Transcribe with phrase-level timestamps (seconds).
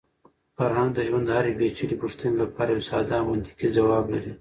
[0.57, 4.31] فرهنګ د ژوند د هرې پېچلې پوښتنې لپاره یو ساده او منطقي ځواب لري.